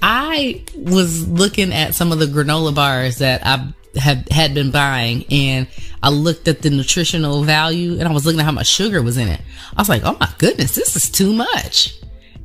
[0.02, 5.24] I was looking at some of the granola bars that I had had been buying
[5.30, 5.68] and
[6.02, 9.16] I looked at the nutritional value and I was looking at how much sugar was
[9.16, 9.40] in it.
[9.76, 11.97] I was like, "Oh my goodness, this is too much."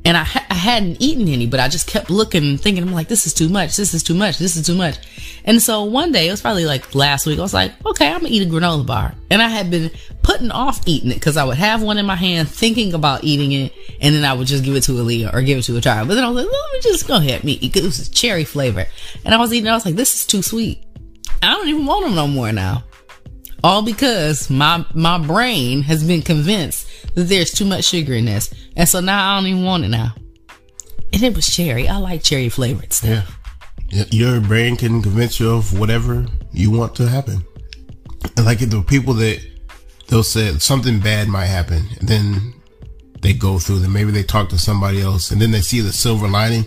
[0.06, 2.92] And I, ha- I hadn't eaten any, but I just kept looking and thinking, I'm
[2.92, 3.76] like, this is too much.
[3.76, 4.36] This is too much.
[4.38, 4.98] This is too much.
[5.46, 8.20] And so one day, it was probably like last week, I was like, okay, I'm
[8.20, 9.14] gonna eat a granola bar.
[9.30, 9.90] And I had been
[10.22, 13.52] putting off eating it because I would have one in my hand thinking about eating
[13.52, 13.72] it.
[14.00, 16.08] And then I would just give it to Aaliyah or give it to a child.
[16.08, 17.82] But then I was like, let me just go ahead and eat it.
[17.82, 18.86] was cherry flavor.
[19.24, 19.70] And I was eating it.
[19.70, 20.84] I was like, this is too sweet.
[21.42, 22.84] I don't even want them no more now.
[23.62, 28.88] All because my my brain has been convinced there's too much sugar in this, and
[28.88, 30.14] so now I don't even want it now.
[31.12, 31.88] And it was cherry.
[31.88, 33.30] I like cherry flavored stuff.
[33.90, 34.04] Yeah.
[34.10, 37.44] Your brain can convince you of whatever you want to happen.
[38.36, 39.40] And like the people that
[40.08, 42.54] they'll say something bad might happen, and then
[43.20, 43.92] they go through them.
[43.92, 46.64] Maybe they talk to somebody else, and then they see the silver lining.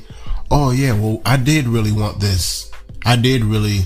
[0.49, 2.71] Oh yeah, well I did really want this.
[3.05, 3.81] I did really,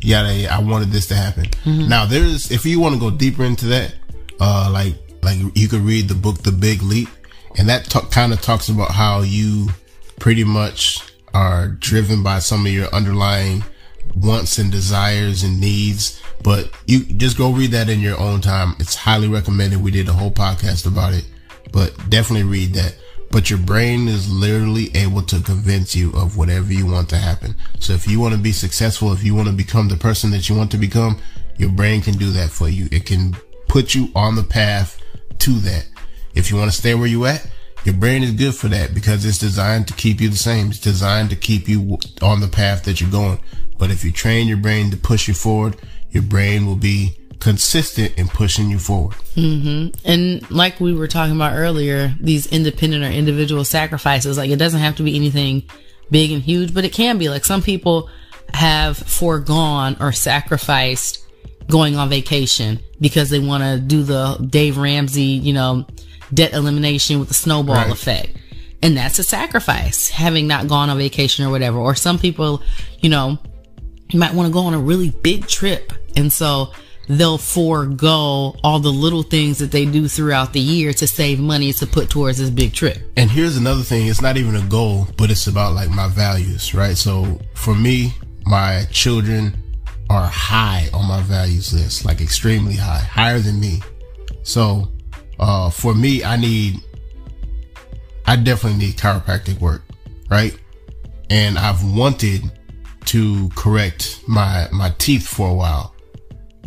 [0.00, 1.44] yeah, yeah I wanted this to happen.
[1.44, 1.88] Mm-hmm.
[1.88, 3.94] Now there's if you want to go deeper into that,
[4.40, 4.94] uh, like
[5.28, 7.08] like you could read the book The Big Leap,
[7.58, 9.68] and that t- kind of talks about how you
[10.18, 13.62] pretty much are driven by some of your underlying
[14.16, 16.20] wants and desires and needs.
[16.42, 18.74] But you just go read that in your own time.
[18.78, 19.82] It's highly recommended.
[19.82, 21.26] We did a whole podcast about it,
[21.72, 22.96] but definitely read that.
[23.30, 27.54] But your brain is literally able to convince you of whatever you want to happen.
[27.80, 30.48] So if you want to be successful, if you want to become the person that
[30.48, 31.20] you want to become,
[31.58, 32.88] your brain can do that for you.
[32.90, 33.36] It can
[33.68, 34.97] put you on the path
[35.40, 35.86] to that.
[36.34, 37.46] If you want to stay where you at,
[37.84, 40.68] your brain is good for that because it's designed to keep you the same.
[40.68, 43.40] It's designed to keep you on the path that you're going.
[43.78, 45.76] But if you train your brain to push you forward,
[46.10, 49.14] your brain will be consistent in pushing you forward.
[49.36, 49.96] Mm-hmm.
[50.04, 54.80] And like we were talking about earlier, these independent or individual sacrifices, like it doesn't
[54.80, 55.62] have to be anything
[56.10, 58.10] big and huge, but it can be like some people
[58.54, 61.24] have foregone or sacrificed
[61.70, 65.86] going on vacation because they want to do the Dave Ramsey, you know,
[66.32, 67.90] debt elimination with the snowball right.
[67.90, 68.36] effect.
[68.82, 71.78] And that's a sacrifice, having not gone on vacation or whatever.
[71.78, 72.62] Or some people,
[73.00, 73.38] you know,
[74.10, 75.92] you might want to go on a really big trip.
[76.16, 76.72] And so
[77.08, 81.72] they'll forego all the little things that they do throughout the year to save money
[81.72, 82.98] to put towards this big trip.
[83.16, 84.06] And here's another thing.
[84.06, 86.96] It's not even a goal, but it's about like my values, right?
[86.96, 88.14] So for me,
[88.46, 89.56] my children
[90.10, 93.82] are high on my values list, like extremely high, higher than me.
[94.42, 94.88] So
[95.38, 96.80] uh, for me, I need,
[98.26, 99.82] I definitely need chiropractic work,
[100.30, 100.58] right?
[101.30, 102.42] And I've wanted
[103.06, 105.94] to correct my, my teeth for a while,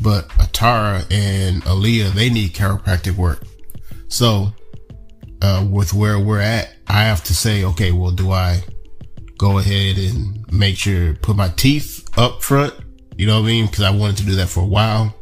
[0.02, 3.44] but Atara and Aaliyah, they need chiropractic work.
[4.08, 4.54] So,
[5.42, 8.62] uh, with where we're at, I have to say, okay, well, do I
[9.38, 12.74] go ahead and make sure, put my teeth up front?
[13.18, 13.68] You know what I mean?
[13.68, 15.14] Cause I wanted to do that for a while.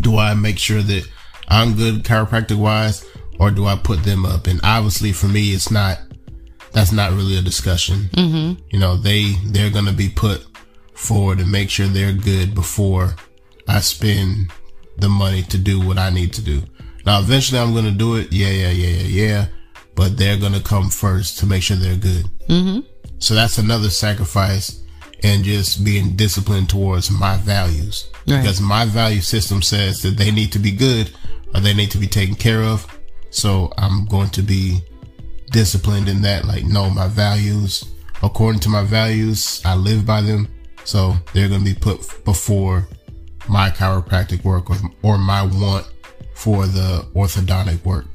[0.00, 1.08] Do I make sure that
[1.48, 3.04] I'm good chiropractic wise,
[3.38, 4.46] or do I put them up?
[4.46, 5.98] And obviously, for me, it's not.
[6.72, 8.10] That's not really a discussion.
[8.12, 8.60] Mm-hmm.
[8.70, 10.44] You know, they they're gonna be put
[10.94, 13.14] forward and make sure they're good before
[13.68, 14.52] I spend
[14.98, 16.62] the money to do what I need to do.
[17.04, 18.32] Now, eventually, I'm gonna do it.
[18.32, 19.46] Yeah, yeah, yeah, yeah, yeah.
[19.94, 22.26] But they're gonna come first to make sure they're good.
[22.48, 22.80] Mm-hmm.
[23.18, 24.82] So that's another sacrifice
[25.22, 28.40] and just being disciplined towards my values right.
[28.40, 31.10] because my value system says that they need to be good
[31.54, 32.86] or they need to be taken care of.
[33.30, 34.80] So I'm going to be
[35.50, 36.44] disciplined in that.
[36.44, 37.84] Like, no, my values,
[38.22, 40.48] according to my values, I live by them.
[40.84, 42.88] So they're going to be put before
[43.48, 45.86] my chiropractic work or, or my want
[46.34, 48.06] for the orthodontic work.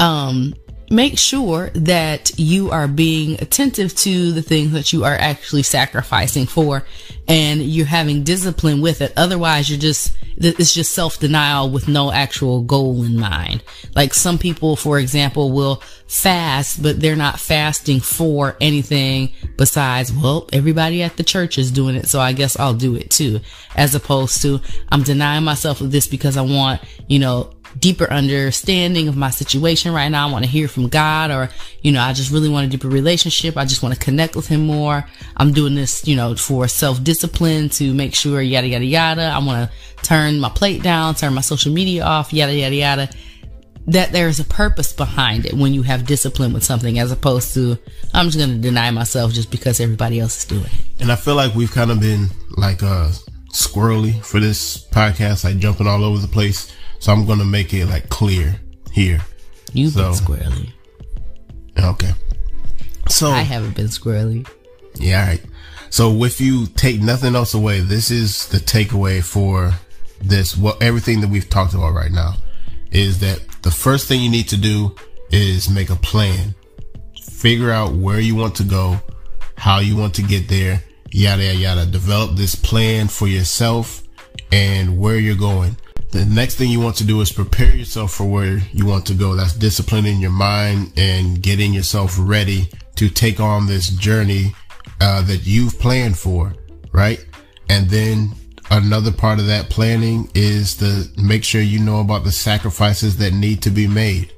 [0.00, 0.54] Um,
[0.92, 6.46] make sure that you are being attentive to the things that you are actually sacrificing
[6.46, 6.84] for
[7.26, 9.12] and you're having discipline with it.
[9.16, 13.62] Otherwise, you're just, it's just self denial with no actual goal in mind.
[13.94, 20.46] Like some people, for example, will fast, but they're not fasting for anything besides, well,
[20.52, 22.06] everybody at the church is doing it.
[22.08, 23.40] So I guess I'll do it too.
[23.76, 29.08] As opposed to I'm denying myself of this because I want, you know, deeper understanding
[29.08, 30.28] of my situation right now.
[30.28, 31.50] I want to hear from God or,
[31.82, 33.56] you know, I just really want a deeper relationship.
[33.56, 35.04] I just want to connect with him more.
[35.36, 39.22] I'm doing this, you know, for self discipline to make sure yada, yada, yada.
[39.22, 43.08] I want to turn my plate down, turn my social media off, yada, yada, yada.
[43.88, 47.76] That there's a purpose behind it when you have discipline with something as opposed to,
[48.14, 51.00] I'm just going to deny myself just because everybody else is doing it.
[51.00, 53.10] And I feel like we've kind of been like, uh,
[53.52, 56.72] squirrely for this podcast, like jumping all over the place
[57.02, 58.60] so I'm gonna make it like clear
[58.92, 59.20] here.
[59.72, 60.72] You've so, been squirrely.
[61.76, 62.12] Okay.
[63.08, 64.48] So I haven't been squirrely.
[65.00, 65.42] Yeah, all right.
[65.90, 69.72] So if you take nothing else away, this is the takeaway for
[70.20, 72.34] this what everything that we've talked about right now
[72.92, 74.94] is that the first thing you need to do
[75.32, 76.54] is make a plan.
[77.20, 79.00] Figure out where you want to go,
[79.56, 80.80] how you want to get there,
[81.10, 81.86] yada yada yada.
[81.86, 84.04] Develop this plan for yourself
[84.52, 85.76] and where you're going.
[86.12, 89.14] The next thing you want to do is prepare yourself for where you want to
[89.14, 89.34] go.
[89.34, 94.54] That's disciplining your mind and getting yourself ready to take on this journey
[95.00, 96.52] uh, that you've planned for,
[96.92, 97.24] right?
[97.70, 98.34] And then
[98.70, 103.32] another part of that planning is to make sure you know about the sacrifices that
[103.32, 104.34] need to be made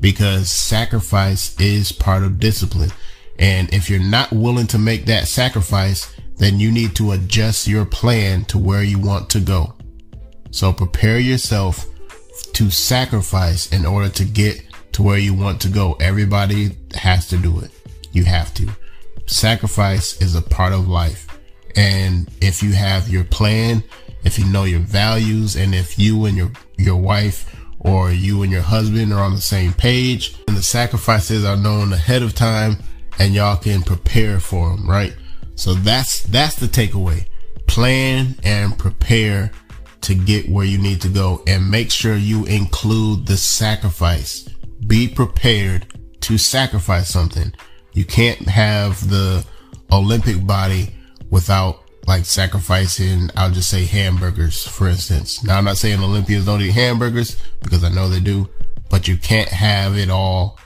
[0.00, 2.92] because sacrifice is part of discipline.
[3.38, 7.86] And if you're not willing to make that sacrifice, then you need to adjust your
[7.86, 9.75] plan to where you want to go.
[10.50, 11.86] So prepare yourself
[12.54, 15.94] to sacrifice in order to get to where you want to go.
[16.00, 17.70] Everybody has to do it.
[18.12, 18.68] You have to.
[19.26, 21.26] Sacrifice is a part of life.
[21.76, 23.82] And if you have your plan,
[24.24, 28.50] if you know your values, and if you and your, your wife or you and
[28.50, 32.78] your husband are on the same page and the sacrifices are known ahead of time
[33.18, 35.14] and y'all can prepare for them, right?
[35.54, 37.26] So that's, that's the takeaway.
[37.66, 39.52] Plan and prepare
[40.06, 44.48] to get where you need to go and make sure you include the sacrifice.
[44.86, 45.86] Be prepared
[46.20, 47.52] to sacrifice something.
[47.92, 49.44] You can't have the
[49.90, 50.94] Olympic body
[51.30, 55.42] without like sacrificing, I'll just say hamburgers, for instance.
[55.42, 58.48] Now, I'm not saying Olympians don't eat hamburgers because I know they do,
[58.90, 60.58] but you can't have it all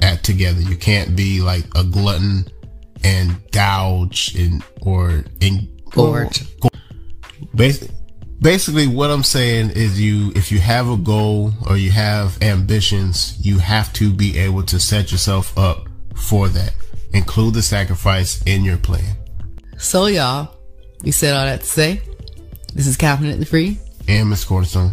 [0.00, 0.60] at together.
[0.60, 2.48] You can't be like a glutton
[3.04, 6.42] and gouge and or in Gorge.
[7.54, 7.95] Basically,
[8.40, 13.36] basically what I'm saying is you if you have a goal or you have ambitions,
[13.44, 16.74] you have to be able to set yourself up for that.
[17.12, 19.16] Include the sacrifice in your plan.
[19.78, 20.54] So, y'all,
[21.02, 22.00] we said all that to say.
[22.74, 23.78] This is Confidently Free.
[24.08, 24.92] And Miss Cornerstone.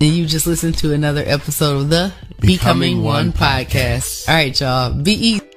[0.00, 4.24] And you just listened to another episode of the Becoming, Becoming One One podcast.
[4.24, 4.28] Podcast.
[4.28, 5.02] All right, y'all.
[5.02, 5.49] Be easy.